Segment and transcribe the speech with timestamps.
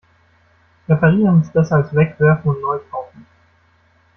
[0.89, 3.27] Reparieren ist besser als wegwerfen und neu kaufen.